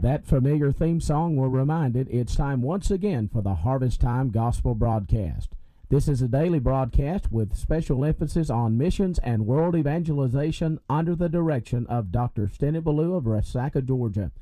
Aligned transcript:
With 0.00 0.10
that 0.10 0.24
familiar 0.24 0.72
theme 0.72 0.98
song, 0.98 1.36
we're 1.36 1.50
reminded 1.50 2.08
it's 2.10 2.34
time 2.34 2.62
once 2.62 2.90
again 2.90 3.28
for 3.28 3.42
the 3.42 3.56
Harvest 3.56 4.00
Time 4.00 4.30
Gospel 4.30 4.74
broadcast. 4.74 5.50
This 5.90 6.08
is 6.08 6.22
a 6.22 6.26
daily 6.26 6.58
broadcast 6.58 7.30
with 7.30 7.54
special 7.54 8.02
emphasis 8.06 8.48
on 8.48 8.78
missions 8.78 9.18
and 9.18 9.44
world 9.44 9.76
evangelization 9.76 10.80
under 10.88 11.14
the 11.14 11.28
direction 11.28 11.86
of 11.88 12.10
Dr. 12.10 12.46
Stennett 12.46 12.82
Ballou 12.82 13.14
of 13.14 13.24
Resaca, 13.24 13.84
Georgia. 13.86 14.32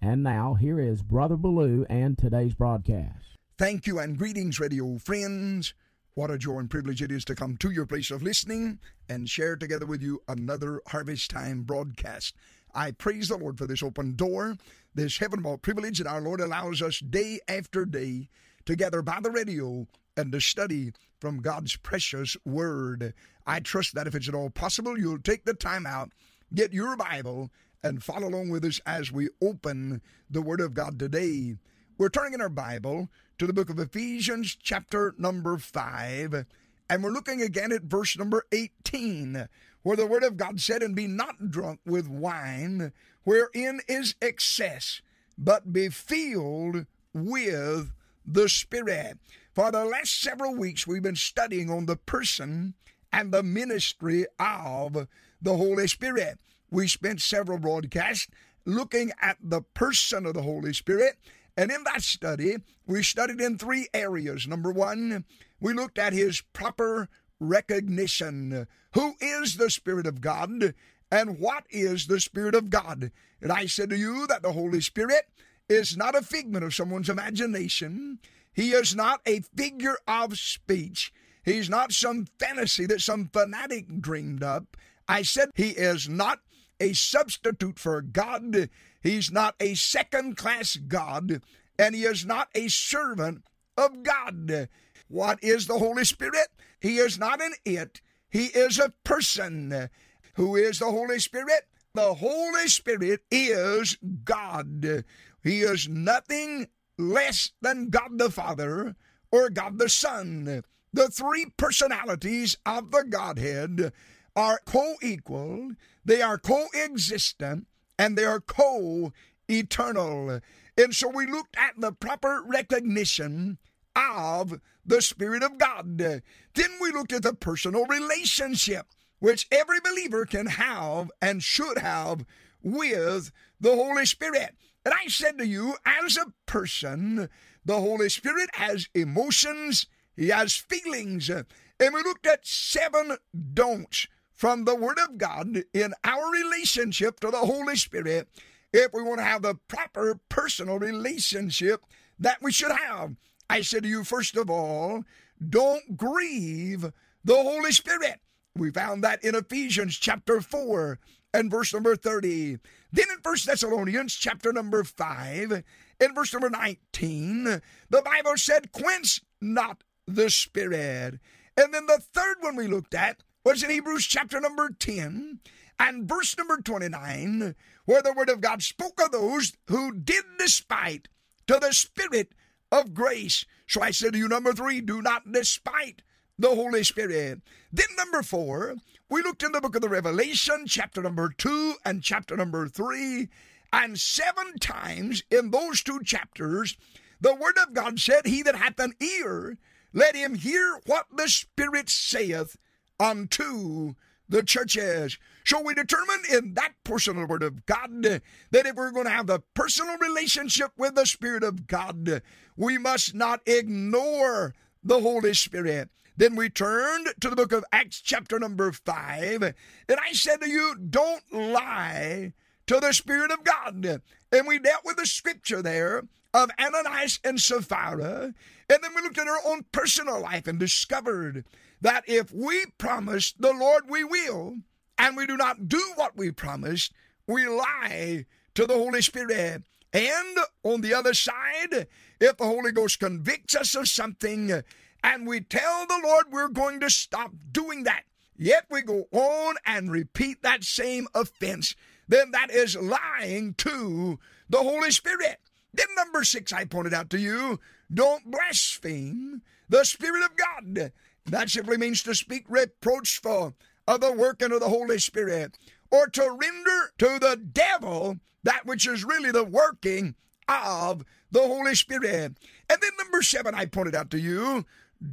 And 0.00 0.22
now, 0.22 0.54
here 0.54 0.80
is 0.80 1.02
Brother 1.02 1.36
Ballou 1.36 1.84
and 1.90 2.16
today's 2.16 2.54
broadcast. 2.54 3.36
Thank 3.58 3.86
you 3.86 3.98
and 3.98 4.16
greetings, 4.16 4.58
radio 4.58 4.96
friends. 4.96 5.74
What 6.14 6.30
a 6.30 6.38
joy 6.38 6.56
and 6.56 6.70
privilege 6.70 7.02
it 7.02 7.12
is 7.12 7.26
to 7.26 7.34
come 7.34 7.58
to 7.58 7.70
your 7.70 7.84
place 7.84 8.10
of 8.10 8.22
listening 8.22 8.78
and 9.10 9.28
share 9.28 9.56
together 9.56 9.84
with 9.84 10.00
you 10.00 10.22
another 10.26 10.80
Harvest 10.86 11.30
Time 11.30 11.64
broadcast. 11.64 12.34
I 12.74 12.92
praise 12.92 13.28
the 13.28 13.36
Lord 13.36 13.58
for 13.58 13.66
this 13.66 13.82
open 13.82 14.14
door, 14.14 14.56
this 14.94 15.18
heavenly 15.18 15.56
privilege 15.58 15.98
that 15.98 16.06
our 16.06 16.20
Lord 16.20 16.40
allows 16.40 16.80
us 16.80 16.98
day 17.00 17.40
after 17.48 17.84
day 17.84 18.28
to 18.64 18.76
gather 18.76 19.02
by 19.02 19.20
the 19.20 19.30
radio 19.30 19.86
and 20.16 20.32
to 20.32 20.40
study 20.40 20.92
from 21.20 21.40
God's 21.40 21.76
precious 21.76 22.36
Word. 22.44 23.14
I 23.46 23.60
trust 23.60 23.94
that 23.94 24.06
if 24.06 24.14
it's 24.14 24.28
at 24.28 24.34
all 24.34 24.50
possible, 24.50 24.98
you'll 24.98 25.18
take 25.18 25.44
the 25.44 25.54
time 25.54 25.86
out, 25.86 26.12
get 26.54 26.72
your 26.72 26.96
Bible, 26.96 27.50
and 27.82 28.02
follow 28.02 28.28
along 28.28 28.50
with 28.50 28.64
us 28.64 28.80
as 28.86 29.12
we 29.12 29.28
open 29.40 30.00
the 30.30 30.42
Word 30.42 30.60
of 30.60 30.74
God 30.74 30.98
today. 30.98 31.56
We're 31.98 32.08
turning 32.08 32.34
in 32.34 32.40
our 32.40 32.48
Bible 32.48 33.08
to 33.38 33.46
the 33.46 33.52
book 33.52 33.70
of 33.70 33.78
Ephesians, 33.78 34.56
chapter 34.60 35.14
number 35.18 35.58
5, 35.58 36.46
and 36.88 37.02
we're 37.02 37.10
looking 37.10 37.42
again 37.42 37.72
at 37.72 37.82
verse 37.82 38.16
number 38.16 38.44
18, 38.52 39.48
where 39.82 39.96
the 39.96 40.06
Word 40.06 40.22
of 40.22 40.36
God 40.36 40.60
said, 40.60 40.82
And 40.82 40.94
be 40.94 41.06
not 41.06 41.50
drunk 41.50 41.80
with 41.84 42.08
wine, 42.08 42.92
wherein 43.24 43.80
is 43.88 44.14
excess, 44.20 45.02
but 45.36 45.72
be 45.72 45.88
filled 45.88 46.86
with 47.12 47.92
the 48.24 48.48
Spirit. 48.48 49.18
For 49.52 49.70
the 49.70 49.84
last 49.84 50.20
several 50.20 50.56
weeks, 50.56 50.86
we've 50.86 51.02
been 51.02 51.16
studying 51.16 51.70
on 51.70 51.86
the 51.86 51.96
person 51.96 52.74
and 53.12 53.32
the 53.32 53.42
ministry 53.42 54.26
of 54.38 55.08
the 55.40 55.56
Holy 55.56 55.86
Spirit. 55.86 56.38
We 56.70 56.88
spent 56.88 57.20
several 57.20 57.58
broadcasts 57.58 58.28
looking 58.64 59.12
at 59.20 59.36
the 59.42 59.60
person 59.60 60.24
of 60.24 60.34
the 60.34 60.42
Holy 60.42 60.72
Spirit. 60.72 61.16
And 61.56 61.70
in 61.70 61.84
that 61.84 62.02
study, 62.02 62.56
we 62.86 63.02
studied 63.02 63.40
in 63.40 63.58
three 63.58 63.88
areas. 63.92 64.46
Number 64.46 64.72
one, 64.72 65.24
we 65.60 65.74
looked 65.74 65.98
at 65.98 66.14
his 66.14 66.40
proper 66.52 67.08
recognition. 67.38 68.66
Who 68.94 69.14
is 69.20 69.56
the 69.56 69.70
Spirit 69.70 70.06
of 70.06 70.20
God? 70.20 70.74
And 71.10 71.38
what 71.38 71.64
is 71.70 72.06
the 72.06 72.20
Spirit 72.20 72.54
of 72.54 72.70
God? 72.70 73.10
And 73.40 73.52
I 73.52 73.66
said 73.66 73.90
to 73.90 73.96
you 73.96 74.26
that 74.28 74.42
the 74.42 74.52
Holy 74.52 74.80
Spirit 74.80 75.28
is 75.68 75.96
not 75.96 76.14
a 76.14 76.22
figment 76.22 76.64
of 76.64 76.74
someone's 76.74 77.08
imagination. 77.08 78.18
He 78.52 78.72
is 78.72 78.94
not 78.94 79.20
a 79.26 79.40
figure 79.56 79.96
of 80.06 80.38
speech. 80.38 81.12
He's 81.44 81.68
not 81.68 81.92
some 81.92 82.26
fantasy 82.38 82.86
that 82.86 83.00
some 83.00 83.30
fanatic 83.32 84.00
dreamed 84.00 84.42
up. 84.42 84.76
I 85.08 85.22
said 85.22 85.50
he 85.54 85.70
is 85.70 86.08
not 86.08 86.40
a 86.78 86.92
substitute 86.92 87.78
for 87.78 88.00
God. 88.00 88.68
He's 89.02 89.30
not 89.30 89.54
a 89.58 89.74
second 89.74 90.36
class 90.36 90.76
God. 90.76 91.42
And 91.78 91.94
he 91.94 92.04
is 92.04 92.24
not 92.24 92.48
a 92.54 92.68
servant 92.68 93.44
of 93.76 94.02
God. 94.02 94.68
What 95.08 95.42
is 95.42 95.66
the 95.66 95.78
Holy 95.78 96.04
Spirit? 96.04 96.48
He 96.80 96.98
is 96.98 97.18
not 97.18 97.42
an 97.42 97.54
it, 97.64 98.00
he 98.32 98.46
is 98.46 98.78
a 98.78 98.94
person. 99.04 99.90
Who 100.34 100.56
is 100.56 100.78
the 100.78 100.86
Holy 100.86 101.18
Spirit? 101.18 101.68
The 101.92 102.14
Holy 102.14 102.66
Spirit 102.66 103.20
is 103.30 103.98
God. 104.24 105.04
He 105.44 105.60
is 105.60 105.86
nothing 105.86 106.68
less 106.96 107.50
than 107.60 107.90
God 107.90 108.18
the 108.18 108.30
Father 108.30 108.96
or 109.30 109.50
God 109.50 109.78
the 109.78 109.90
Son. 109.90 110.62
The 110.94 111.08
three 111.08 111.52
personalities 111.58 112.56
of 112.64 112.90
the 112.90 113.04
Godhead 113.04 113.92
are 114.34 114.60
co 114.64 114.94
equal, 115.02 115.72
they 116.02 116.22
are 116.22 116.38
coexistent, 116.38 117.66
and 117.98 118.16
they 118.16 118.24
are 118.24 118.40
co 118.40 119.12
eternal. 119.46 120.40
And 120.78 120.94
so 120.94 121.08
we 121.08 121.26
looked 121.26 121.56
at 121.58 121.74
the 121.78 121.92
proper 121.92 122.42
recognition 122.46 123.58
of 123.96 124.60
the 124.84 125.02
Spirit 125.02 125.42
of 125.42 125.58
God. 125.58 125.98
Then 125.98 126.70
we 126.80 126.90
looked 126.90 127.12
at 127.12 127.22
the 127.22 127.34
personal 127.34 127.86
relationship 127.86 128.86
which 129.22 129.46
every 129.52 129.78
believer 129.78 130.26
can 130.26 130.46
have 130.46 131.08
and 131.20 131.44
should 131.44 131.78
have 131.78 132.24
with 132.60 133.30
the 133.60 133.74
Holy 133.74 134.04
Spirit. 134.04 134.56
And 134.84 134.92
I 134.92 135.06
said 135.06 135.38
to 135.38 135.46
you, 135.46 135.76
as 135.86 136.16
a 136.16 136.32
person, 136.44 137.28
the 137.64 137.78
Holy 137.78 138.08
Spirit 138.08 138.50
has 138.54 138.88
emotions, 138.94 139.86
he 140.16 140.28
has 140.28 140.56
feelings. 140.56 141.30
And 141.30 141.46
we 141.94 142.02
looked 142.02 142.26
at 142.26 142.44
seven 142.44 143.16
don'ts 143.54 144.08
from 144.32 144.64
the 144.64 144.74
Word 144.74 144.98
of 144.98 145.18
God 145.18 145.62
in 145.72 145.94
our 146.02 146.30
relationship 146.32 147.20
to 147.20 147.30
the 147.30 147.38
Holy 147.38 147.76
Spirit 147.76 148.28
if 148.72 148.92
we 148.92 149.02
want 149.02 149.20
to 149.20 149.24
have 149.24 149.42
the 149.42 149.54
proper 149.68 150.18
personal 150.28 150.80
relationship 150.80 151.84
that 152.18 152.38
we 152.42 152.50
should 152.50 152.72
have. 152.72 153.14
I 153.52 153.60
said 153.60 153.82
to 153.82 153.88
you, 153.90 154.02
first 154.02 154.34
of 154.38 154.48
all, 154.48 155.04
don't 155.46 155.94
grieve 155.94 156.90
the 157.22 157.34
Holy 157.34 157.70
Spirit. 157.70 158.18
We 158.56 158.70
found 158.70 159.04
that 159.04 159.22
in 159.22 159.34
Ephesians 159.34 159.98
chapter 159.98 160.40
4 160.40 160.98
and 161.34 161.50
verse 161.50 161.74
number 161.74 161.94
30. 161.94 162.56
Then 162.90 163.04
in 163.12 163.18
First 163.22 163.44
Thessalonians 163.44 164.14
chapter 164.14 164.54
number 164.54 164.82
5 164.84 165.64
and 166.00 166.14
verse 166.14 166.32
number 166.32 166.48
19, 166.48 167.44
the 167.90 168.02
Bible 168.02 168.38
said, 168.38 168.72
quench 168.72 169.20
not 169.38 169.84
the 170.06 170.30
spirit. 170.30 171.20
And 171.54 171.74
then 171.74 171.84
the 171.84 172.00
third 172.00 172.36
one 172.40 172.56
we 172.56 172.68
looked 172.68 172.94
at 172.94 173.22
was 173.44 173.62
in 173.62 173.68
Hebrews 173.68 174.06
chapter 174.06 174.40
number 174.40 174.70
10 174.70 175.40
and 175.78 176.08
verse 176.08 176.38
number 176.38 176.56
29, 176.56 177.54
where 177.84 178.00
the 178.00 178.14
word 178.14 178.30
of 178.30 178.40
God 178.40 178.62
spoke 178.62 178.98
of 178.98 179.12
those 179.12 179.52
who 179.66 179.92
did 179.92 180.24
despite 180.38 181.08
to 181.48 181.58
the 181.60 181.74
spirit 181.74 182.32
of 182.72 182.94
grace. 182.94 183.44
So 183.68 183.82
I 183.82 183.92
said 183.92 184.14
to 184.14 184.18
you, 184.18 184.26
number 184.26 184.52
three, 184.52 184.80
do 184.80 185.02
not 185.02 185.30
despite 185.30 186.02
the 186.38 186.48
Holy 186.48 186.82
Spirit. 186.82 187.42
Then, 187.70 187.86
number 187.96 188.22
four, 188.22 188.76
we 189.08 189.22
looked 189.22 189.42
in 189.42 189.52
the 189.52 189.60
book 189.60 189.76
of 189.76 189.82
the 189.82 189.88
Revelation, 189.88 190.64
chapter 190.66 191.02
number 191.02 191.32
two 191.36 191.74
and 191.84 192.02
chapter 192.02 192.36
number 192.36 192.66
three, 192.66 193.28
and 193.72 194.00
seven 194.00 194.58
times 194.58 195.22
in 195.30 195.50
those 195.50 195.82
two 195.82 196.00
chapters, 196.02 196.76
the 197.20 197.34
Word 197.34 197.56
of 197.58 197.74
God 197.74 198.00
said, 198.00 198.26
He 198.26 198.42
that 198.42 198.56
hath 198.56 198.80
an 198.80 198.94
ear, 199.00 199.58
let 199.92 200.16
him 200.16 200.34
hear 200.34 200.80
what 200.86 201.06
the 201.14 201.28
Spirit 201.28 201.90
saith 201.90 202.56
unto 202.98 203.94
the 204.28 204.42
churches. 204.42 205.18
So 205.44 205.60
we 205.60 205.74
determine 205.74 206.22
in 206.30 206.54
that 206.54 206.72
the 206.84 207.26
Word 207.28 207.42
of 207.42 207.66
God 207.66 208.06
uh, 208.06 208.18
that 208.50 208.66
if 208.66 208.76
we're 208.76 208.92
going 208.92 209.06
to 209.06 209.10
have 209.10 209.26
the 209.26 209.40
personal 209.54 209.96
relationship 209.98 210.70
with 210.76 210.94
the 210.94 211.06
Spirit 211.06 211.42
of 211.42 211.66
God, 211.66 212.08
uh, 212.08 212.20
we 212.56 212.78
must 212.78 213.14
not 213.14 213.40
ignore 213.46 214.54
the 214.84 215.00
Holy 215.00 215.34
Spirit. 215.34 215.90
Then 216.16 216.36
we 216.36 216.50
turned 216.50 217.08
to 217.20 217.30
the 217.30 217.36
book 217.36 217.52
of 217.52 217.64
Acts, 217.72 218.00
chapter 218.00 218.38
number 218.38 218.70
five, 218.72 219.42
and 219.42 219.98
I 220.00 220.12
said 220.12 220.42
to 220.42 220.48
you, 220.48 220.76
Don't 220.76 221.32
lie 221.32 222.34
to 222.66 222.80
the 222.80 222.92
Spirit 222.92 223.30
of 223.30 223.44
God. 223.44 224.02
And 224.30 224.46
we 224.46 224.58
dealt 224.58 224.84
with 224.84 224.96
the 224.96 225.06
scripture 225.06 225.62
there 225.62 226.04
of 226.34 226.50
Ananias 226.58 227.20
and 227.24 227.40
Sapphira. 227.40 228.34
And 228.68 228.82
then 228.82 228.94
we 228.94 229.02
looked 229.02 229.18
at 229.18 229.28
our 229.28 229.40
own 229.46 229.64
personal 229.72 230.20
life 230.20 230.46
and 230.46 230.58
discovered 230.58 231.44
that 231.80 232.04
if 232.06 232.32
we 232.32 232.66
promise 232.78 233.32
the 233.32 233.52
Lord 233.52 233.84
we 233.88 234.04
will, 234.04 234.56
and 235.02 235.16
we 235.16 235.26
do 235.26 235.36
not 235.36 235.68
do 235.68 235.82
what 235.96 236.16
we 236.16 236.30
promised, 236.30 236.92
we 237.26 237.44
lie 237.48 238.24
to 238.54 238.66
the 238.66 238.74
Holy 238.74 239.02
Spirit. 239.02 239.64
And 239.92 240.38
on 240.62 240.80
the 240.80 240.94
other 240.94 241.12
side, 241.12 241.88
if 242.20 242.36
the 242.36 242.44
Holy 242.44 242.70
Ghost 242.70 243.00
convicts 243.00 243.56
us 243.56 243.74
of 243.74 243.88
something, 243.88 244.62
and 245.02 245.26
we 245.26 245.40
tell 245.40 245.86
the 245.86 246.00
Lord 246.04 246.26
we're 246.30 246.46
going 246.46 246.78
to 246.78 246.88
stop 246.88 247.32
doing 247.50 247.82
that, 247.82 248.04
yet 248.36 248.66
we 248.70 248.80
go 248.80 249.08
on 249.10 249.56
and 249.66 249.90
repeat 249.90 250.40
that 250.42 250.62
same 250.62 251.08
offense, 251.16 251.74
then 252.06 252.30
that 252.30 252.52
is 252.52 252.76
lying 252.76 253.54
to 253.54 254.20
the 254.48 254.58
Holy 254.58 254.92
Spirit. 254.92 255.40
Then, 255.74 255.88
number 255.96 256.22
six, 256.22 256.52
I 256.52 256.64
pointed 256.64 256.94
out 256.94 257.10
to 257.10 257.18
you 257.18 257.58
don't 257.92 258.30
blaspheme 258.30 259.42
the 259.68 259.84
Spirit 259.84 260.22
of 260.22 260.36
God. 260.36 260.92
That 261.26 261.50
simply 261.50 261.76
means 261.76 262.04
to 262.04 262.14
speak 262.14 262.44
reproachful 262.48 263.56
of 263.86 264.00
the 264.00 264.12
working 264.12 264.52
of 264.52 264.60
the 264.60 264.68
Holy 264.68 264.98
Spirit, 264.98 265.58
or 265.90 266.06
to 266.08 266.22
render 266.22 266.92
to 266.98 267.18
the 267.18 267.36
devil 267.36 268.18
that 268.42 268.66
which 268.66 268.86
is 268.86 269.04
really 269.04 269.30
the 269.30 269.44
working 269.44 270.14
of 270.48 271.04
the 271.30 271.40
Holy 271.40 271.74
Spirit. 271.74 272.38
And 272.68 272.80
then, 272.80 272.90
number 272.98 273.22
seven, 273.22 273.54
I 273.54 273.66
pointed 273.66 273.94
out 273.94 274.10
to 274.10 274.18
you 274.18 274.64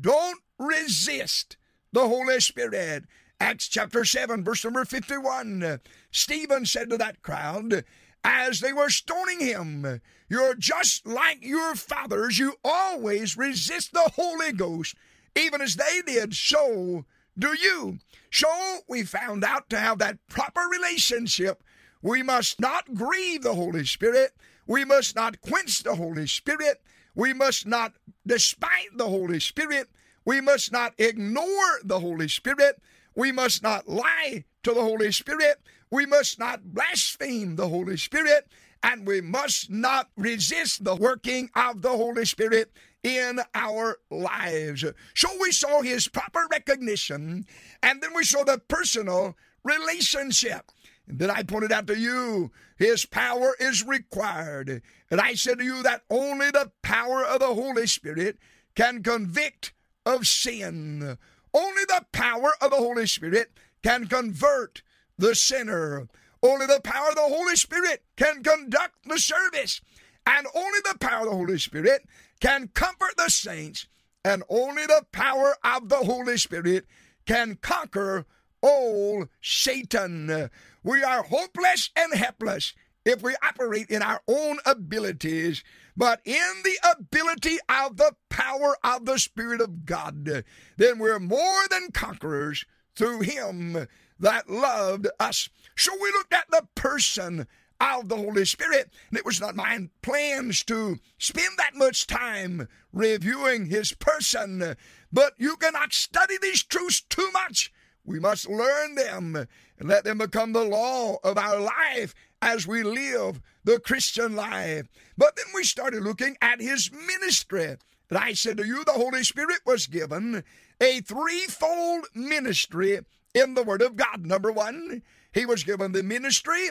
don't 0.02 0.42
resist 0.58 1.58
the 1.92 2.08
Holy 2.08 2.40
Spirit. 2.40 3.06
Acts 3.40 3.68
chapter 3.68 4.04
7, 4.04 4.44
verse 4.44 4.64
number 4.66 4.84
51. 4.84 5.80
Stephen 6.12 6.66
said 6.66 6.90
to 6.90 6.98
that 6.98 7.22
crowd, 7.22 7.86
as 8.24 8.60
they 8.60 8.74
were 8.74 8.90
stoning 8.90 9.40
him. 9.40 10.02
You're 10.28 10.56
just 10.56 11.08
like 11.08 11.44
your 11.44 11.76
fathers. 11.76 12.38
You 12.38 12.56
always 12.64 13.38
resist 13.38 13.94
the 13.94 14.12
Holy 14.16 14.52
Ghost, 14.52 14.96
even 15.36 15.62
as 15.62 15.76
they 15.76 16.02
did. 16.06 16.34
So 16.36 17.06
do 17.40 17.58
you. 17.58 18.00
So 18.32 18.48
we 18.88 19.04
found 19.04 19.44
out 19.44 19.70
to 19.70 19.78
have 19.80 20.00
that 20.00 20.20
proper 20.28 20.62
relationship. 20.72 21.64
We 22.02 22.24
must 22.24 22.60
not 22.60 22.94
grieve 22.94 23.44
the 23.44 23.56
Holy 23.56 23.86
Spirit. 23.86 24.32
We 24.68 24.86
must 24.86 25.16
not 25.16 25.42
quench 25.42 25.84
the 25.84 25.96
Holy 25.96 26.28
Spirit. 26.28 26.82
We 27.16 27.34
must 27.34 27.66
not 27.66 27.94
despite 28.26 28.96
the 28.96 29.08
Holy 29.08 29.40
Spirit. 29.40 29.90
We 30.26 30.42
must 30.42 30.72
not 30.72 30.94
ignore 30.98 31.80
the 31.84 32.00
Holy 32.00 32.28
Spirit. 32.28 32.82
We 33.16 33.32
must 33.32 33.64
not 33.64 33.90
lie 33.90 34.46
to 34.64 34.74
the 34.74 34.82
Holy 34.82 35.12
Spirit. 35.12 35.60
We 35.90 36.06
must 36.06 36.38
not 36.38 36.74
blaspheme 36.74 37.56
the 37.56 37.68
Holy 37.68 37.98
Spirit. 37.98 38.48
And 38.84 39.06
we 39.06 39.22
must 39.22 39.70
not 39.70 40.10
resist 40.16 40.84
the 40.84 40.96
working 40.96 41.50
of 41.56 41.82
the 41.82 41.90
Holy 41.90 42.26
Spirit 42.26 42.72
in 43.04 43.40
our 43.56 43.98
lives. 44.10 44.84
So 45.16 45.30
we 45.40 45.52
saw 45.52 45.82
his 45.82 46.08
proper 46.08 46.48
recognition, 46.52 47.46
and 47.82 48.02
then 48.02 48.12
we 48.16 48.24
saw 48.24 48.44
the 48.44 48.60
personal 48.68 49.36
relationship. 49.64 50.72
Then 51.08 51.32
I 51.32 51.44
pointed 51.44 51.72
out 51.72 51.88
to 51.88 51.98
you, 51.98 52.52
his 52.78 53.06
power 53.06 53.56
is 53.60 53.86
required. 53.86 54.82
And 55.10 55.20
I 55.20 55.34
said 55.34 55.58
to 55.58 55.66
you 55.66 55.82
that 55.84 56.04
only 56.10 56.52
the 56.52 56.72
power 56.84 57.26
of 57.26 57.40
the 57.40 57.48
Holy 57.48 57.88
Spirit 57.88 58.38
can 58.76 59.02
convict 59.02 59.74
of 60.06 60.28
sin. 60.28 61.18
Only 61.54 61.84
the 61.88 62.06
power 62.12 62.54
of 62.62 62.70
the 62.70 62.78
Holy 62.78 63.08
Spirit 63.08 63.52
can 63.84 64.08
convert 64.08 64.84
the 65.18 65.34
sinner. 65.34 66.08
Only 66.44 66.68
the 66.68 66.82
power 66.84 67.10
of 67.10 67.16
the 67.16 67.22
Holy 67.22 67.56
Spirit 67.56 68.04
can 68.16 68.44
conduct 68.44 68.96
the 69.06 69.18
service. 69.18 69.82
And 70.28 70.46
only 70.54 70.80
the 70.84 70.98
power 71.00 71.22
of 71.22 71.32
the 71.32 71.36
Holy 71.36 71.58
Spirit 71.58 72.08
can 72.40 72.70
comfort 72.70 73.16
the 73.18 73.30
saints. 73.30 73.88
And 74.24 74.44
only 74.50 74.86
the 74.86 75.06
power 75.12 75.56
of 75.64 75.90
the 75.90 75.98
Holy 75.98 76.38
Spirit 76.38 76.86
can 77.26 77.56
conquer 77.56 78.26
old 78.62 79.30
Satan. 79.42 80.50
We 80.84 81.04
are 81.04 81.24
hopeless 81.24 81.90
and 81.96 82.14
helpless 82.14 82.74
if 83.06 83.22
we 83.22 83.36
operate 83.42 83.90
in 83.90 84.02
our 84.02 84.22
own 84.28 84.60
abilities, 84.66 85.64
but 85.96 86.22
in 86.26 86.64
the 86.64 86.78
ability 86.98 87.58
of 87.70 87.98
the 87.98 88.14
power 88.30 88.76
of 88.84 89.06
the 89.06 89.18
Spirit 89.18 89.62
of 89.62 89.86
God, 89.86 90.44
then 90.78 91.00
we're 91.00 91.20
more 91.20 91.68
than 91.70 91.92
conquerors 91.92 92.66
through 92.96 93.22
Him 93.22 93.88
that 94.20 94.50
loved 94.50 95.08
us. 95.20 95.50
So 95.76 95.94
we 96.00 96.12
looked 96.12 96.34
at 96.34 96.50
the 96.50 96.68
person 96.76 97.48
of 97.80 98.10
the 98.10 98.18
Holy 98.18 98.46
Spirit. 98.46 98.92
And 99.10 99.18
it 99.18 99.26
was 99.26 99.40
not 99.40 99.56
my 99.56 99.90
plans 100.02 100.64
to 100.66 101.00
spend 101.18 101.58
that 101.58 101.76
much 101.76 102.08
time 102.08 102.68
reviewing 102.92 103.68
his 103.68 103.94
person. 103.94 104.76
But 105.12 105.34
you 105.38 105.56
cannot 105.58 105.94
study 105.94 106.36
these 106.42 106.64
truths 106.64 107.02
too 107.02 107.30
much. 107.32 107.72
We 108.06 108.20
must 108.20 108.50
learn 108.50 108.96
them 108.96 109.36
and 109.36 109.88
let 109.88 110.04
them 110.04 110.18
become 110.18 110.54
the 110.54 110.64
law 110.64 111.18
of 111.24 111.38
our 111.38 111.60
life 111.60 112.16
as 112.42 112.68
we 112.68 112.84
live 112.84 113.42
the 113.64 113.80
Christian 113.80 114.36
life. 114.36 114.88
But 115.18 115.36
then 115.36 115.46
we 115.54 115.64
started 115.64 116.04
looking 116.04 116.38
at 116.42 116.62
his 116.62 116.92
ministry. 116.92 117.78
And 118.10 118.18
I 118.18 118.34
said 118.34 118.58
to 118.58 118.66
you, 118.66 118.84
the 118.84 118.94
Holy 118.94 119.24
Spirit 119.24 119.60
was 119.66 119.88
given 119.88 120.44
a 120.82 121.02
threefold 121.02 122.06
ministry 122.16 123.00
in 123.34 123.54
the 123.54 123.64
Word 123.64 123.82
of 123.82 123.96
God. 123.96 124.26
Number 124.26 124.52
one, 124.52 125.04
he 125.32 125.46
was 125.46 125.64
given 125.64 125.92
the 125.92 126.04
ministry 126.04 126.70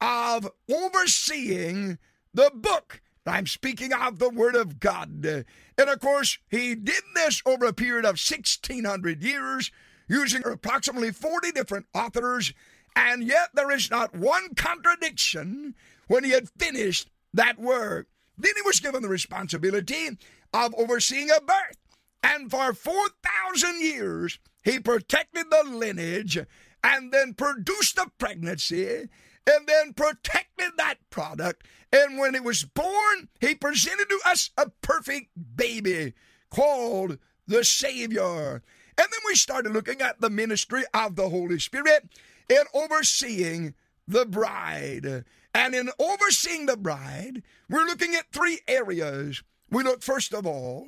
of 0.00 0.50
overseeing 0.70 1.98
the 2.32 2.50
book. 2.54 3.00
I'm 3.26 3.46
speaking 3.46 3.92
of 3.92 4.18
the 4.18 4.30
Word 4.30 4.56
of 4.56 4.80
God. 4.80 5.24
And 5.24 5.44
of 5.78 6.00
course, 6.00 6.38
he 6.48 6.74
did 6.74 7.02
this 7.14 7.42
over 7.46 7.66
a 7.66 7.72
period 7.72 8.04
of 8.04 8.18
1600 8.18 9.22
years 9.22 9.70
using 10.08 10.42
approximately 10.44 11.12
40 11.12 11.52
different 11.52 11.86
authors, 11.94 12.52
and 12.96 13.22
yet 13.22 13.50
there 13.54 13.70
is 13.70 13.90
not 13.90 14.16
one 14.16 14.54
contradiction 14.56 15.74
when 16.08 16.24
he 16.24 16.30
had 16.30 16.48
finished 16.58 17.08
that 17.32 17.58
work. 17.58 18.08
Then 18.36 18.52
he 18.56 18.62
was 18.62 18.80
given 18.80 19.02
the 19.02 19.08
responsibility 19.08 20.08
of 20.52 20.74
overseeing 20.74 21.30
a 21.30 21.40
birth. 21.40 21.76
And 22.22 22.50
for 22.50 22.72
4,000 22.72 23.80
years, 23.80 24.40
he 24.64 24.80
protected 24.80 25.46
the 25.50 25.62
lineage 25.64 26.38
and 26.82 27.12
then 27.12 27.34
produced 27.34 27.96
the 27.96 28.10
pregnancy 28.18 29.08
and 29.46 29.66
then 29.66 29.92
protected 29.92 30.72
that 30.76 30.96
product. 31.10 31.66
And 31.92 32.18
when 32.18 32.34
it 32.34 32.44
was 32.44 32.64
born, 32.64 33.28
he 33.40 33.54
presented 33.54 34.08
to 34.08 34.20
us 34.26 34.50
a 34.56 34.70
perfect 34.82 35.30
baby 35.56 36.14
called 36.50 37.18
the 37.46 37.64
Savior. 37.64 38.62
And 38.98 39.08
then 39.10 39.20
we 39.26 39.34
started 39.34 39.72
looking 39.72 40.00
at 40.00 40.20
the 40.20 40.30
ministry 40.30 40.84
of 40.92 41.16
the 41.16 41.28
Holy 41.28 41.58
Spirit 41.58 42.08
in 42.48 42.62
overseeing 42.74 43.74
the 44.06 44.26
bride. 44.26 45.24
And 45.54 45.74
in 45.74 45.90
overseeing 45.98 46.66
the 46.66 46.76
bride, 46.76 47.42
we're 47.68 47.84
looking 47.84 48.14
at 48.14 48.32
three 48.32 48.60
areas. 48.68 49.42
We 49.70 49.82
look, 49.82 50.02
first 50.02 50.32
of 50.32 50.46
all, 50.46 50.86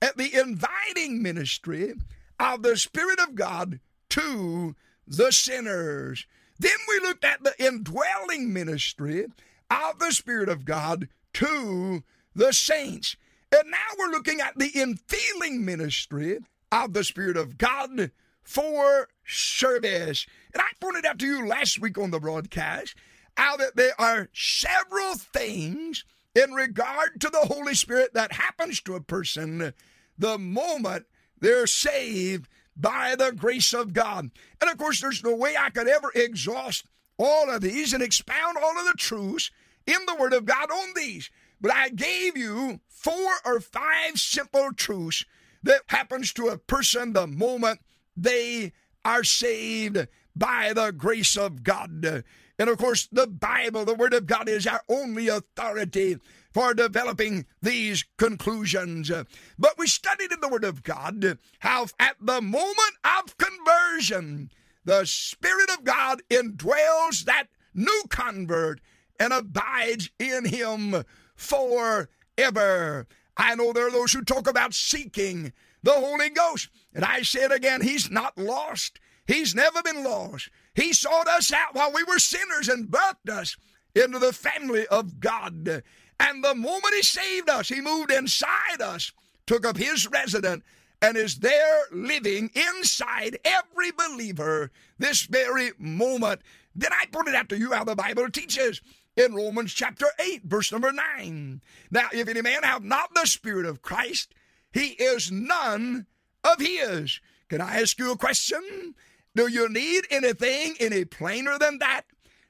at 0.00 0.16
the 0.16 0.34
inviting 0.38 1.22
ministry 1.22 1.94
of 2.38 2.62
the 2.62 2.76
Spirit 2.76 3.20
of 3.20 3.34
God 3.34 3.80
to 4.10 4.74
the 5.06 5.32
sinners. 5.32 6.26
Then 6.58 6.72
we 6.88 7.00
looked 7.00 7.24
at 7.24 7.42
the 7.42 7.54
indwelling 7.64 8.52
ministry 8.52 9.26
of 9.70 9.98
the 9.98 10.12
Spirit 10.12 10.48
of 10.48 10.64
God 10.64 11.08
to 11.34 12.02
the 12.34 12.52
saints. 12.52 13.16
And 13.50 13.70
now 13.70 13.78
we're 13.98 14.10
looking 14.10 14.40
at 14.40 14.58
the 14.58 14.70
infilling 14.70 15.60
ministry 15.60 16.38
of 16.70 16.92
the 16.92 17.04
Spirit 17.04 17.36
of 17.36 17.58
God 17.58 18.10
for 18.42 19.08
service. 19.26 20.26
And 20.52 20.62
I 20.62 20.68
pointed 20.80 21.04
out 21.04 21.18
to 21.20 21.26
you 21.26 21.46
last 21.46 21.80
week 21.80 21.98
on 21.98 22.10
the 22.10 22.20
broadcast 22.20 22.94
how 23.36 23.56
that 23.56 23.76
there 23.76 23.98
are 23.98 24.28
several 24.32 25.14
things 25.14 26.04
in 26.34 26.52
regard 26.52 27.20
to 27.20 27.28
the 27.28 27.46
Holy 27.46 27.74
Spirit 27.74 28.14
that 28.14 28.32
happens 28.32 28.80
to 28.82 28.94
a 28.94 29.00
person 29.00 29.72
the 30.18 30.38
moment 30.38 31.06
they're 31.40 31.66
saved 31.66 32.48
by 32.76 33.14
the 33.16 33.32
grace 33.32 33.72
of 33.72 33.92
God. 33.92 34.30
And 34.60 34.70
of 34.70 34.78
course, 34.78 35.00
there's 35.00 35.22
no 35.22 35.34
way 35.34 35.56
I 35.56 35.70
could 35.70 35.88
ever 35.88 36.10
exhaust 36.14 36.86
all 37.18 37.50
of 37.50 37.60
these 37.60 37.92
and 37.92 38.02
expound 38.02 38.56
all 38.56 38.78
of 38.78 38.86
the 38.86 38.94
truths 38.96 39.50
in 39.86 40.06
the 40.06 40.16
Word 40.16 40.32
of 40.32 40.44
God 40.44 40.70
on 40.70 40.92
these. 40.94 41.30
But 41.60 41.72
I 41.74 41.90
gave 41.90 42.36
you 42.36 42.80
four 42.88 43.34
or 43.44 43.60
five 43.60 44.18
simple 44.18 44.72
truths 44.72 45.24
that 45.62 45.82
happens 45.88 46.32
to 46.32 46.48
a 46.48 46.58
person 46.58 47.12
the 47.12 47.26
moment 47.26 47.80
they 48.16 48.72
are 49.04 49.24
saved 49.24 50.06
by 50.34 50.72
the 50.72 50.92
grace 50.92 51.36
of 51.36 51.62
God. 51.62 52.24
And 52.62 52.70
of 52.70 52.78
course, 52.78 53.08
the 53.10 53.26
Bible, 53.26 53.84
the 53.84 53.92
Word 53.92 54.14
of 54.14 54.26
God, 54.26 54.48
is 54.48 54.68
our 54.68 54.82
only 54.88 55.26
authority 55.26 56.18
for 56.54 56.74
developing 56.74 57.44
these 57.60 58.04
conclusions. 58.18 59.10
But 59.58 59.76
we 59.76 59.88
studied 59.88 60.30
in 60.30 60.38
the 60.40 60.48
Word 60.48 60.62
of 60.62 60.84
God 60.84 61.40
how 61.58 61.86
at 61.98 62.14
the 62.20 62.40
moment 62.40 62.94
of 63.02 63.36
conversion, 63.36 64.52
the 64.84 65.04
Spirit 65.06 65.70
of 65.70 65.82
God 65.82 66.22
indwells 66.30 67.24
that 67.24 67.48
new 67.74 68.04
convert 68.08 68.80
and 69.18 69.32
abides 69.32 70.10
in 70.20 70.44
him 70.44 71.02
forever. 71.34 73.08
I 73.36 73.56
know 73.56 73.72
there 73.72 73.88
are 73.88 73.90
those 73.90 74.12
who 74.12 74.22
talk 74.22 74.48
about 74.48 74.72
seeking 74.72 75.52
the 75.82 75.94
Holy 75.94 76.30
Ghost. 76.30 76.68
And 76.94 77.04
I 77.04 77.22
said 77.22 77.50
again, 77.50 77.80
He's 77.80 78.08
not 78.08 78.38
lost. 78.38 79.00
He's 79.26 79.52
never 79.52 79.82
been 79.82 80.04
lost. 80.04 80.48
He 80.74 80.92
sought 80.92 81.28
us 81.28 81.52
out 81.52 81.74
while 81.74 81.92
we 81.92 82.04
were 82.04 82.18
sinners 82.18 82.68
and 82.68 82.88
birthed 82.88 83.30
us 83.30 83.56
into 83.94 84.18
the 84.18 84.32
family 84.32 84.86
of 84.86 85.20
God. 85.20 85.82
And 86.18 86.44
the 86.44 86.54
moment 86.54 86.94
He 86.94 87.02
saved 87.02 87.50
us, 87.50 87.68
He 87.68 87.80
moved 87.80 88.10
inside 88.10 88.80
us, 88.80 89.12
took 89.46 89.66
up 89.66 89.76
His 89.76 90.06
residence, 90.08 90.62
and 91.00 91.16
is 91.16 91.40
there 91.40 91.82
living 91.90 92.50
inside 92.54 93.38
every 93.44 93.90
believer 93.90 94.70
this 94.98 95.22
very 95.22 95.72
moment. 95.78 96.40
Then 96.74 96.92
I 96.92 97.06
pointed 97.10 97.34
out 97.34 97.48
to 97.50 97.58
you 97.58 97.72
how 97.72 97.84
the 97.84 97.96
Bible 97.96 98.30
teaches 98.30 98.80
in 99.16 99.34
Romans 99.34 99.74
chapter 99.74 100.06
8, 100.18 100.44
verse 100.44 100.72
number 100.72 100.92
9. 100.92 101.60
Now, 101.90 102.08
if 102.12 102.28
any 102.28 102.40
man 102.40 102.62
have 102.62 102.84
not 102.84 103.14
the 103.14 103.26
Spirit 103.26 103.66
of 103.66 103.82
Christ, 103.82 104.32
he 104.72 104.90
is 104.90 105.30
none 105.30 106.06
of 106.44 106.60
his. 106.60 107.20
Can 107.48 107.60
I 107.60 107.80
ask 107.80 107.98
you 107.98 108.12
a 108.12 108.16
question? 108.16 108.94
Do 109.34 109.48
you 109.48 109.68
need 109.68 110.06
anything 110.10 110.74
any 110.78 111.04
plainer 111.04 111.58
than 111.58 111.78
that? 111.78 112.02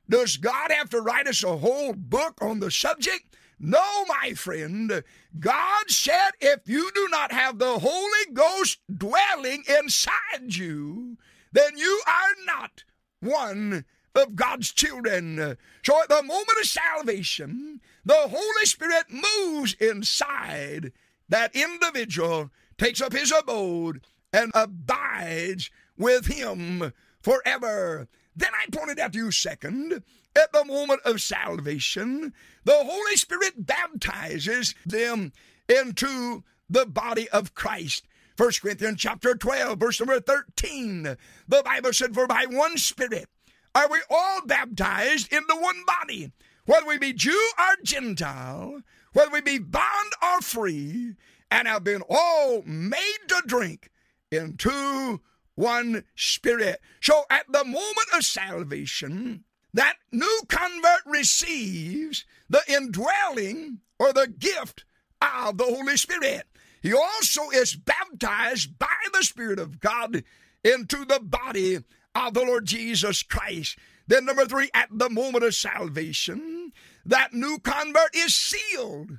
Does 0.08 0.36
God 0.36 0.72
have 0.72 0.90
to 0.90 1.00
write 1.00 1.28
us 1.28 1.44
a 1.44 1.56
whole 1.56 1.92
book 1.92 2.42
on 2.42 2.58
the 2.58 2.70
subject? 2.70 3.36
No, 3.58 4.04
my 4.06 4.34
friend. 4.34 5.04
God 5.38 5.84
said 5.90 6.30
if 6.40 6.68
you 6.68 6.90
do 6.94 7.06
not 7.08 7.30
have 7.30 7.58
the 7.58 7.78
Holy 7.78 8.32
Ghost 8.32 8.80
dwelling 8.94 9.62
inside 9.78 10.56
you, 10.56 11.16
then 11.52 11.78
you 11.78 12.02
are 12.06 12.44
not 12.44 12.82
one 13.20 13.84
of 14.16 14.34
God's 14.34 14.72
children. 14.72 15.56
So 15.84 16.02
at 16.02 16.08
the 16.08 16.22
moment 16.22 16.58
of 16.60 16.66
salvation, 16.66 17.80
the 18.04 18.28
Holy 18.28 18.64
Spirit 18.64 19.04
moves 19.08 19.74
inside 19.74 20.92
that 21.28 21.54
individual, 21.54 22.50
takes 22.76 23.00
up 23.00 23.12
his 23.12 23.32
abode, 23.32 24.04
and 24.32 24.50
abides 24.54 25.70
with 25.96 26.26
him 26.26 26.92
forever. 27.20 28.08
Then 28.34 28.50
I 28.54 28.70
pointed 28.70 28.98
out 28.98 29.12
to 29.12 29.18
you, 29.18 29.30
second, 29.30 30.02
at 30.34 30.52
the 30.52 30.64
moment 30.64 31.02
of 31.04 31.20
salvation, 31.20 32.32
the 32.64 32.84
Holy 32.84 33.16
Spirit 33.16 33.66
baptizes 33.66 34.74
them 34.86 35.32
into 35.68 36.42
the 36.68 36.86
body 36.86 37.28
of 37.28 37.54
Christ. 37.54 38.06
1 38.38 38.50
Corinthians 38.62 38.98
chapter 38.98 39.34
12, 39.34 39.78
verse 39.78 40.00
number 40.00 40.18
13. 40.20 41.16
The 41.46 41.62
Bible 41.62 41.92
said, 41.92 42.14
For 42.14 42.26
by 42.26 42.46
one 42.48 42.78
Spirit 42.78 43.28
are 43.74 43.88
we 43.90 44.00
all 44.08 44.40
baptized 44.46 45.32
into 45.32 45.54
one 45.54 45.84
body, 45.86 46.32
whether 46.64 46.86
we 46.86 46.98
be 46.98 47.12
Jew 47.12 47.50
or 47.58 47.76
Gentile, 47.82 48.80
whether 49.12 49.30
we 49.30 49.42
be 49.42 49.58
bond 49.58 50.12
or 50.22 50.40
free, 50.40 51.14
and 51.50 51.68
have 51.68 51.84
been 51.84 52.02
all 52.08 52.62
made 52.64 53.18
to 53.28 53.42
drink 53.46 53.90
into 54.30 55.20
one 55.54 56.04
Spirit. 56.14 56.80
So 57.00 57.24
at 57.30 57.46
the 57.50 57.64
moment 57.64 58.08
of 58.14 58.24
salvation, 58.24 59.44
that 59.74 59.96
new 60.10 60.40
convert 60.48 61.00
receives 61.06 62.24
the 62.48 62.62
indwelling 62.68 63.80
or 63.98 64.12
the 64.12 64.28
gift 64.28 64.84
of 65.20 65.58
the 65.58 65.64
Holy 65.64 65.96
Spirit. 65.96 66.42
He 66.82 66.92
also 66.92 67.48
is 67.50 67.76
baptized 67.76 68.78
by 68.78 68.88
the 69.12 69.22
Spirit 69.22 69.58
of 69.58 69.80
God 69.80 70.24
into 70.64 71.04
the 71.04 71.20
body 71.20 71.78
of 72.14 72.34
the 72.34 72.44
Lord 72.44 72.66
Jesus 72.66 73.22
Christ. 73.22 73.78
Then, 74.06 74.24
number 74.24 74.44
three, 74.44 74.68
at 74.74 74.88
the 74.90 75.08
moment 75.08 75.44
of 75.44 75.54
salvation, 75.54 76.72
that 77.06 77.32
new 77.32 77.58
convert 77.62 78.14
is 78.14 78.34
sealed 78.34 79.18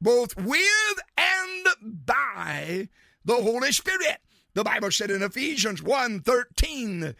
both 0.00 0.36
with 0.36 0.98
and 1.16 1.66
by 2.04 2.88
the 3.24 3.36
Holy 3.36 3.72
Spirit. 3.72 4.18
The 4.54 4.62
Bible 4.62 4.92
said 4.92 5.10
in 5.10 5.22
Ephesians 5.22 5.82
1 5.82 6.20
13, 6.20 7.02
in 7.02 7.14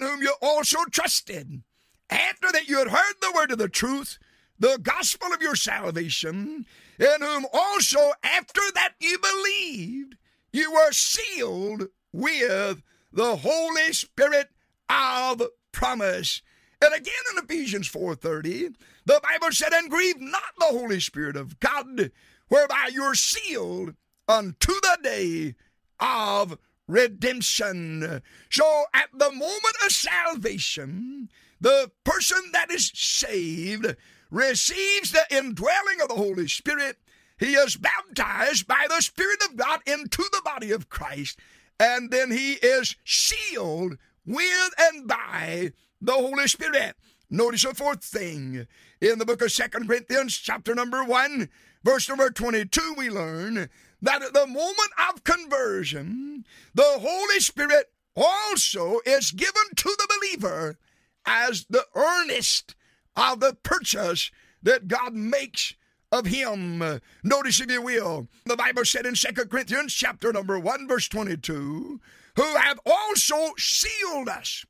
whom 0.00 0.22
you 0.22 0.34
also 0.40 0.84
trusted. 0.84 1.62
After 2.08 2.52
that 2.52 2.68
you 2.68 2.78
had 2.78 2.88
heard 2.88 3.14
the 3.20 3.32
word 3.34 3.50
of 3.50 3.58
the 3.58 3.68
truth, 3.68 4.18
the 4.56 4.78
gospel 4.80 5.32
of 5.32 5.42
your 5.42 5.56
salvation, 5.56 6.64
in 7.00 7.20
whom 7.20 7.44
also 7.52 8.12
after 8.22 8.60
that 8.74 8.94
you 9.00 9.18
believed, 9.18 10.16
you 10.52 10.72
were 10.72 10.92
sealed 10.92 11.88
with 12.12 12.82
the 13.12 13.36
Holy 13.36 13.92
Spirit 13.92 14.48
of 14.88 15.42
promise. 15.72 16.40
And 16.80 16.94
again 16.94 17.14
in 17.32 17.42
Ephesians 17.42 17.88
4:30, 17.88 18.76
the 19.04 19.20
Bible 19.24 19.50
said, 19.50 19.72
"And 19.72 19.90
grieve 19.90 20.20
not 20.20 20.54
the 20.56 20.66
Holy 20.66 21.00
Spirit 21.00 21.36
of 21.36 21.58
God, 21.58 22.12
whereby 22.46 22.90
you're 22.92 23.16
sealed 23.16 23.96
unto 24.28 24.72
the 24.72 24.98
day 25.02 25.56
of 25.98 26.58
redemption." 26.86 28.22
So 28.50 28.86
at 28.94 29.10
the 29.12 29.32
moment 29.32 29.76
of 29.84 29.92
salvation, 29.92 31.30
the 31.60 31.90
person 32.04 32.50
that 32.52 32.70
is 32.70 32.90
saved 32.94 33.96
receives 34.30 35.12
the 35.12 35.26
indwelling 35.30 36.00
of 36.00 36.08
the 36.08 36.14
Holy 36.14 36.48
Spirit. 36.48 36.98
He 37.38 37.54
is 37.54 37.76
baptized 37.76 38.66
by 38.66 38.86
the 38.88 39.00
Spirit 39.00 39.42
of 39.44 39.56
God 39.56 39.80
into 39.86 40.22
the 40.32 40.42
body 40.44 40.72
of 40.72 40.88
Christ, 40.88 41.38
and 41.78 42.10
then 42.10 42.30
he 42.30 42.54
is 42.54 42.96
sealed 43.04 43.98
with 44.24 44.74
and 44.78 45.06
by 45.06 45.72
the 46.00 46.12
Holy 46.12 46.48
Spirit. 46.48 46.96
Notice 47.28 47.64
a 47.64 47.74
fourth 47.74 48.04
thing. 48.04 48.66
In 49.00 49.18
the 49.18 49.26
book 49.26 49.42
of 49.42 49.52
Second 49.52 49.88
Corinthians, 49.88 50.36
chapter 50.36 50.74
number 50.74 51.04
1, 51.04 51.48
verse 51.84 52.08
number 52.08 52.30
22, 52.30 52.94
we 52.96 53.10
learn 53.10 53.68
that 54.02 54.22
at 54.22 54.32
the 54.32 54.46
moment 54.46 54.92
of 55.10 55.24
conversion, 55.24 56.44
the 56.74 56.98
Holy 57.00 57.40
Spirit 57.40 57.90
also 58.14 59.00
is 59.04 59.30
given 59.30 59.74
to 59.76 59.88
the 59.88 60.18
believer 60.18 60.78
as 61.26 61.66
the 61.68 61.84
earnest 61.94 62.74
of 63.16 63.40
the 63.40 63.54
purchase 63.62 64.30
that 64.62 64.88
God 64.88 65.14
makes 65.14 65.74
of 66.12 66.26
him. 66.26 67.00
Notice, 67.24 67.60
if 67.60 67.70
you 67.70 67.82
will, 67.82 68.28
the 68.44 68.56
Bible 68.56 68.84
said 68.84 69.06
in 69.06 69.16
Second 69.16 69.50
Corinthians 69.50 69.92
chapter 69.92 70.32
number 70.32 70.58
1, 70.58 70.86
verse 70.88 71.08
22, 71.08 72.00
who 72.36 72.56
have 72.56 72.78
also 72.86 73.52
sealed 73.58 74.28
us 74.28 74.64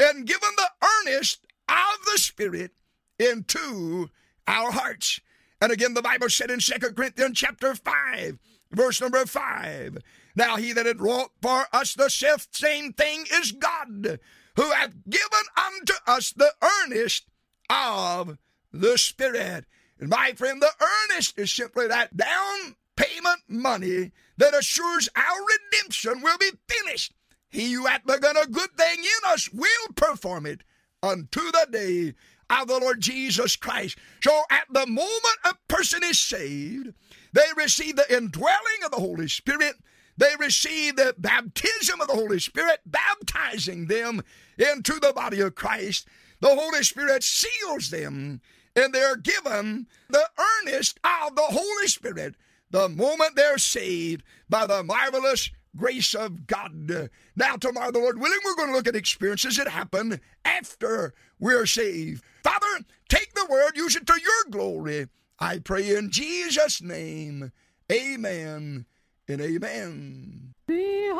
and 0.00 0.26
given 0.26 0.48
the 0.56 0.70
earnest 0.82 1.46
of 1.68 2.04
the 2.12 2.18
Spirit 2.18 2.72
into 3.18 4.08
our 4.48 4.72
hearts. 4.72 5.20
And 5.60 5.70
again, 5.70 5.94
the 5.94 6.02
Bible 6.02 6.28
said 6.28 6.50
in 6.50 6.60
Second 6.60 6.96
Corinthians 6.96 7.38
chapter 7.38 7.74
5, 7.74 8.38
verse 8.72 9.00
number 9.00 9.24
5, 9.26 9.98
Now 10.34 10.56
he 10.56 10.72
that 10.72 10.86
had 10.86 11.00
wrought 11.00 11.30
for 11.40 11.66
us 11.72 11.94
the 11.94 12.08
same 12.08 12.92
thing 12.92 13.24
is 13.32 13.52
God, 13.52 14.18
who 14.56 14.70
hath 14.70 14.94
given 15.08 15.46
unto 15.56 15.94
us 16.06 16.32
the 16.32 16.52
earnest 16.62 17.26
of 17.70 18.38
the 18.72 18.98
Spirit. 18.98 19.66
And 19.98 20.08
my 20.08 20.32
friend, 20.32 20.60
the 20.60 20.72
earnest 20.80 21.38
is 21.38 21.52
simply 21.52 21.86
that 21.86 22.16
down 22.16 22.76
payment 22.96 23.42
money 23.48 24.12
that 24.36 24.54
assures 24.54 25.08
our 25.14 25.38
redemption 25.44 26.22
will 26.22 26.38
be 26.38 26.50
finished. 26.68 27.12
He 27.48 27.72
who 27.72 27.86
hath 27.86 28.06
begun 28.06 28.36
a 28.36 28.46
good 28.46 28.70
thing 28.76 28.98
in 28.98 29.30
us 29.30 29.50
will 29.52 29.92
perform 29.94 30.46
it 30.46 30.62
unto 31.02 31.40
the 31.40 31.66
day 31.70 32.14
of 32.50 32.68
the 32.68 32.78
Lord 32.78 33.00
Jesus 33.00 33.56
Christ. 33.56 33.98
So 34.22 34.42
at 34.50 34.66
the 34.70 34.86
moment 34.86 35.38
a 35.44 35.54
person 35.68 36.02
is 36.04 36.18
saved, 36.18 36.92
they 37.32 37.46
receive 37.56 37.96
the 37.96 38.14
indwelling 38.14 38.84
of 38.84 38.90
the 38.90 39.00
Holy 39.00 39.28
Spirit. 39.28 39.76
They 40.16 40.34
receive 40.38 40.96
the 40.96 41.14
baptism 41.16 42.00
of 42.00 42.06
the 42.06 42.14
Holy 42.14 42.38
Spirit, 42.38 42.80
baptizing 42.84 43.86
them 43.86 44.22
into 44.58 45.00
the 45.00 45.12
body 45.14 45.40
of 45.40 45.54
Christ 45.54 46.06
the 46.42 46.56
Holy 46.56 46.82
Spirit 46.82 47.22
seals 47.22 47.90
them, 47.90 48.40
and 48.74 48.92
they're 48.92 49.16
given 49.16 49.86
the 50.08 50.28
earnest 50.36 50.98
of 51.04 51.36
the 51.36 51.42
Holy 51.42 51.86
Spirit 51.86 52.34
the 52.68 52.88
moment 52.88 53.36
they're 53.36 53.58
saved 53.58 54.24
by 54.50 54.66
the 54.66 54.82
marvelous 54.82 55.50
grace 55.76 56.14
of 56.14 56.46
God. 56.46 57.10
Now, 57.36 57.56
tomorrow, 57.56 57.90
the 57.90 57.98
Lord 57.98 58.20
willing, 58.20 58.38
we're 58.44 58.56
going 58.56 58.68
to 58.68 58.74
look 58.74 58.88
at 58.88 58.96
experiences 58.96 59.56
that 59.56 59.68
happen 59.68 60.20
after 60.44 61.14
we're 61.38 61.66
saved. 61.66 62.22
Father, 62.42 62.84
take 63.08 63.34
the 63.34 63.46
word, 63.48 63.76
use 63.76 63.96
it 63.96 64.06
to 64.06 64.20
your 64.20 64.50
glory. 64.50 65.08
I 65.38 65.58
pray 65.58 65.96
in 65.96 66.10
Jesus' 66.10 66.82
name. 66.82 67.52
Amen 67.90 68.86
and 69.28 69.40
amen. 69.40 70.54
Behold, 70.66 71.18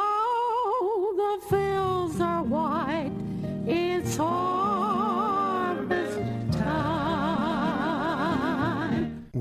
the 1.17 1.41
fields 1.49 2.21
are 2.21 2.43
white. 2.43 3.13
It's 3.67 4.17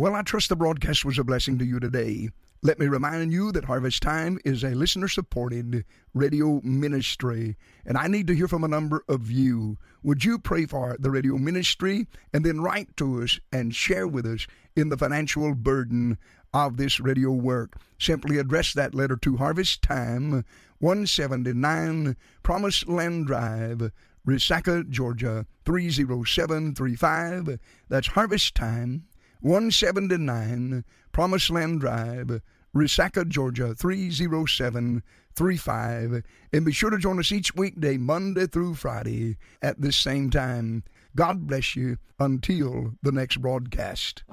Well, 0.01 0.15
I 0.15 0.23
trust 0.23 0.49
the 0.49 0.55
broadcast 0.55 1.05
was 1.05 1.19
a 1.19 1.23
blessing 1.23 1.59
to 1.59 1.63
you 1.63 1.79
today. 1.79 2.31
Let 2.63 2.79
me 2.79 2.87
remind 2.87 3.31
you 3.31 3.51
that 3.51 3.65
Harvest 3.65 4.01
Time 4.01 4.39
is 4.43 4.63
a 4.63 4.71
listener 4.71 5.07
supported 5.07 5.85
radio 6.15 6.59
ministry, 6.63 7.55
and 7.85 7.95
I 7.95 8.07
need 8.07 8.25
to 8.25 8.33
hear 8.33 8.47
from 8.47 8.63
a 8.63 8.67
number 8.67 9.03
of 9.07 9.29
you. 9.29 9.77
Would 10.01 10.25
you 10.25 10.39
pray 10.39 10.65
for 10.65 10.97
the 10.99 11.11
radio 11.11 11.37
ministry 11.37 12.07
and 12.33 12.43
then 12.43 12.61
write 12.61 12.97
to 12.97 13.21
us 13.21 13.39
and 13.51 13.75
share 13.75 14.07
with 14.07 14.25
us 14.25 14.47
in 14.75 14.89
the 14.89 14.97
financial 14.97 15.53
burden 15.53 16.17
of 16.51 16.77
this 16.77 16.99
radio 16.99 17.29
work? 17.29 17.75
Simply 17.99 18.39
address 18.39 18.73
that 18.73 18.95
letter 18.95 19.17
to 19.17 19.37
Harvest 19.37 19.83
Time, 19.83 20.43
179 20.79 22.17
Promised 22.41 22.87
Land 22.87 23.27
Drive, 23.27 23.91
Resaca, 24.27 24.89
Georgia 24.89 25.45
30735. 25.65 27.59
That's 27.87 28.07
Harvest 28.07 28.55
Time. 28.55 29.03
179 29.41 30.85
Promised 31.11 31.49
Land 31.49 31.81
Drive, 31.81 32.41
Resaca, 32.75 33.27
Georgia 33.27 33.75
30735. 33.75 36.23
And 36.53 36.65
be 36.65 36.71
sure 36.71 36.89
to 36.89 36.97
join 36.97 37.19
us 37.19 37.31
each 37.31 37.53
weekday, 37.55 37.97
Monday 37.97 38.47
through 38.47 38.73
Friday, 38.75 39.37
at 39.61 39.81
this 39.81 39.97
same 39.97 40.29
time. 40.29 40.83
God 41.15 41.47
bless 41.47 41.75
you 41.75 41.97
until 42.19 42.93
the 43.01 43.11
next 43.11 43.37
broadcast. 43.37 44.23